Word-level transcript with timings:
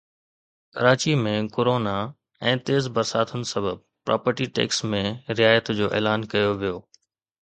Karachi 0.77 1.11
۾ 1.25 1.33
corona 1.57 1.93
۽ 2.53 2.63
تيز 2.69 2.87
برساتن 2.95 3.43
سبب 3.53 3.83
پراپرٽي 4.09 4.49
ٽيڪس 4.57 4.83
۾ 4.95 5.03
رعايت 5.41 5.71
جو 5.81 5.95
اعلان 5.99 6.29
ڪيو 6.33 6.61
ويو 6.63 6.87